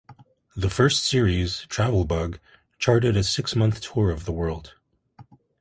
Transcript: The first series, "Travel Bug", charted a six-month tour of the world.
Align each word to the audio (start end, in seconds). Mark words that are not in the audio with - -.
The 0.55 0.71
first 0.71 1.03
series, 1.05 1.59
"Travel 1.69 2.05
Bug", 2.05 2.39
charted 2.79 3.15
a 3.15 3.23
six-month 3.23 3.81
tour 3.81 4.09
of 4.09 4.25
the 4.25 4.31
world. 4.31 4.73